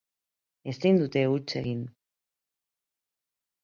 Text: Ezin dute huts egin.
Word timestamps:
Ezin 0.71 0.97
dute 1.03 1.23
huts 1.33 1.59
egin. 1.63 1.87